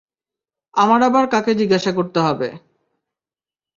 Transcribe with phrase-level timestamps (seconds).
[0.73, 2.47] আমার আবার কাকে জিজ্ঞেস করতে হবে?